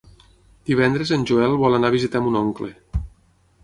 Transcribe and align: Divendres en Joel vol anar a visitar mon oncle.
Divendres 0.69 1.13
en 1.19 1.27
Joel 1.33 1.55
vol 1.67 1.81
anar 1.81 1.93
a 1.93 1.97
visitar 2.01 2.25
mon 2.27 2.43
oncle. 2.45 2.75